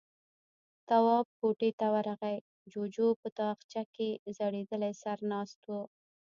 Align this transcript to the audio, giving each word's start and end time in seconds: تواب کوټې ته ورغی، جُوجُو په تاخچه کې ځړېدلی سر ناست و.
تواب 0.87 1.27
کوټې 1.39 1.69
ته 1.79 1.85
ورغی، 1.93 2.37
جُوجُو 2.71 3.07
په 3.21 3.27
تاخچه 3.39 3.83
کې 3.95 4.09
ځړېدلی 4.37 4.93
سر 5.01 5.17
ناست 5.31 5.59
و. 5.71 5.73